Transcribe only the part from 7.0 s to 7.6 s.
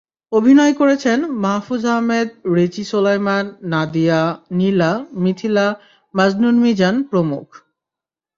প্রমুখ।